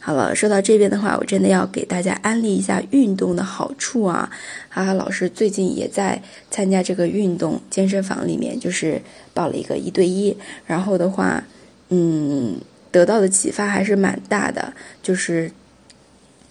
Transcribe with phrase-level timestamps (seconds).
[0.00, 4.30] 好了，说到这边的话，我真的要给大家安利一下运动的好处啊！
[4.68, 9.00] 哈哈，老师最近也在参加这个运动健身房里面，就是
[9.32, 11.44] 报了一个一对一，然后的话，
[11.90, 12.58] 嗯。
[12.91, 14.73] 得到的启发还是蛮大的，
[15.03, 15.51] 就是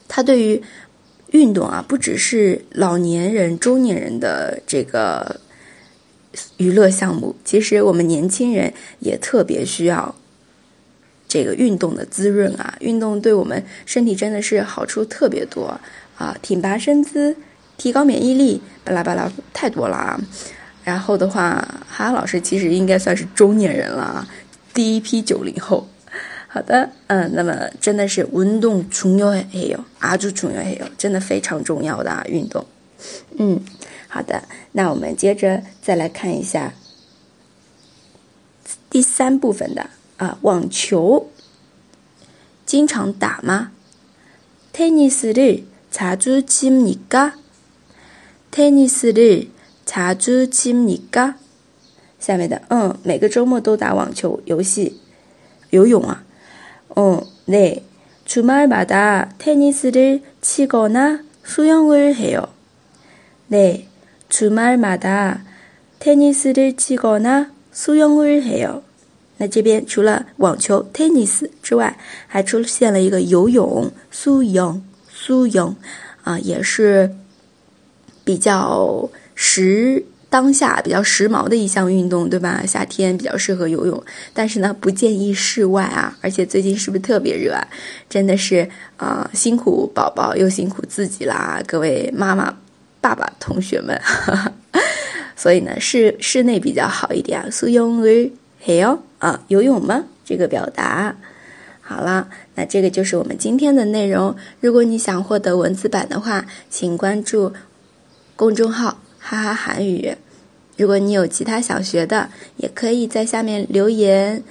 [0.07, 0.63] 他对于
[1.33, 5.41] 运动啊，不只是老年人、中年人的这个
[6.57, 10.15] 娱乐项目，其实我们年轻人也特别需要
[11.27, 12.77] 这个运动的滋润啊。
[12.81, 15.79] 运动对我们身体真的是好处特别多
[16.17, 17.37] 啊，挺拔身姿、
[17.77, 20.21] 提高免疫力，巴拉巴拉太多了啊。
[20.85, 24.29] 然后的话，哈老师其实应该算是中年人了啊，
[24.73, 25.87] 第一批九零后。
[26.48, 32.64] 好的，嗯，那么真的是运动重要还有阿朱重要还有，真的非常重要的啊运动，
[33.40, 33.60] 嗯，
[34.08, 34.44] 好的，
[34.74, 36.76] 那我们接着再来看一下
[38.92, 41.32] 第三部分的啊网球，
[42.68, 43.72] 经常打吗？
[44.74, 47.34] 테니스를자주칩니 까？
[48.52, 51.34] 테니스를자주칩니 까？
[52.20, 55.00] 下面的，嗯，每个周末都打网球游戏，
[55.72, 56.24] 游泳啊。
[56.96, 57.84] 어, 네.
[58.26, 62.48] 주말마다 테니스를 치거나 수영을 해요.
[63.48, 63.88] 네.
[64.30, 65.44] 주말마다
[66.00, 68.84] 테니스를 치거나 수영을 해요.
[69.38, 71.98] 那这边除了网球 tennis 之外，
[72.28, 74.82] 还出现了一个游泳，苏泳，
[75.12, 75.76] 苏泳
[76.24, 77.14] 啊，也是
[78.24, 80.06] 比较实。
[80.31, 82.63] 当下比较时髦的一项运动，对吧？
[82.67, 86.17] 夏天比较适合游泳，但是呢，不建议室外啊。
[86.21, 87.67] 而且最近是不是特别热啊？
[88.11, 88.69] 真的是
[88.99, 92.59] 啊，辛苦宝宝又辛苦自己啦，各位妈妈、
[93.01, 93.99] 爸爸、同学们。
[95.35, 97.49] 所以呢，室室内比较好一点啊。
[97.51, 98.31] 苏泳儿
[98.61, 100.05] 还有啊，游泳吗？
[100.27, 101.17] 这个表达
[101.81, 104.37] 好了，那这个就是我们今天的内容。
[104.61, 107.55] 如果你想获得文字版的话，请关注
[108.37, 109.01] 公众号。
[109.31, 110.17] 哈哈韩语，
[110.79, 114.43] 如果你有其他想学的，也可以在下面留言。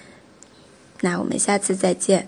[1.02, 2.28] 那我们下次再见。